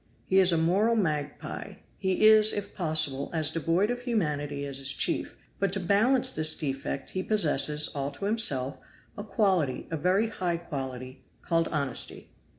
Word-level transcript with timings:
He 0.23 0.39
is 0.39 0.51
a 0.51 0.57
moral 0.57 0.95
magpie; 0.95 1.73
he 1.95 2.25
is, 2.27 2.53
if 2.53 2.73
possible, 2.73 3.29
as 3.35 3.51
devoid 3.51 3.91
of 3.91 4.01
humanity 4.01 4.65
as 4.65 4.79
his 4.79 4.91
chief; 4.91 5.37
but 5.59 5.71
to 5.73 5.79
balance 5.79 6.31
this 6.31 6.55
defect, 6.55 7.11
he 7.11 7.21
possesses, 7.21 7.87
all 7.89 8.09
to 8.13 8.25
himself, 8.25 8.79
a 9.15 9.23
quality, 9.23 9.85
a 9.91 9.97
very 9.97 10.29
high 10.29 10.57
quality, 10.57 11.21
called 11.43 11.67
Honesty." 11.67 12.29